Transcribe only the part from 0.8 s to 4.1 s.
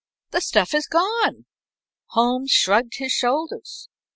gone." Holmes shrugged his shoulders.